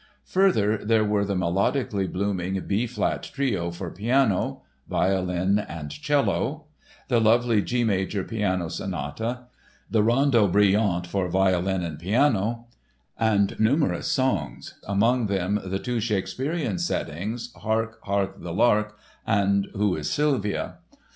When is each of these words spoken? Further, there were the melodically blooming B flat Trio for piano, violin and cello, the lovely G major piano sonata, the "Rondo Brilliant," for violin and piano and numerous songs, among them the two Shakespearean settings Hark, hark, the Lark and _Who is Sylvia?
Further, 0.29 0.77
there 0.79 1.05
were 1.05 1.23
the 1.23 1.35
melodically 1.35 2.11
blooming 2.11 2.59
B 2.65 2.87
flat 2.87 3.21
Trio 3.21 3.69
for 3.69 3.91
piano, 3.91 4.63
violin 4.89 5.59
and 5.59 5.91
cello, 5.91 6.63
the 7.07 7.19
lovely 7.21 7.61
G 7.61 7.83
major 7.83 8.23
piano 8.23 8.67
sonata, 8.67 9.41
the 9.91 10.01
"Rondo 10.01 10.47
Brilliant," 10.47 11.05
for 11.05 11.27
violin 11.29 11.83
and 11.83 11.99
piano 11.99 12.65
and 13.19 13.55
numerous 13.59 14.07
songs, 14.07 14.73
among 14.87 15.27
them 15.27 15.59
the 15.63 15.77
two 15.77 15.99
Shakespearean 15.99 16.79
settings 16.79 17.53
Hark, 17.57 17.99
hark, 18.01 18.41
the 18.41 18.55
Lark 18.55 18.97
and 19.27 19.67
_Who 19.75 19.95
is 19.99 20.09
Sylvia? 20.09 20.77